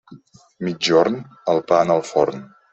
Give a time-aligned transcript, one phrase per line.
[0.67, 1.19] Migjorn?
[1.55, 2.45] El pa en el forn.